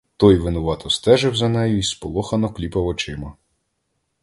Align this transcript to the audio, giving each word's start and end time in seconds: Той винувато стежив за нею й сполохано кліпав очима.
Той 0.17 0.37
винувато 0.39 0.89
стежив 0.89 1.35
за 1.35 1.49
нею 1.49 1.77
й 1.77 1.83
сполохано 1.83 2.53
кліпав 2.53 2.85
очима. 2.85 3.33